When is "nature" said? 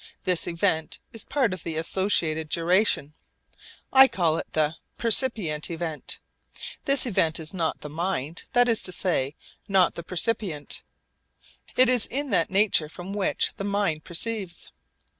12.49-12.89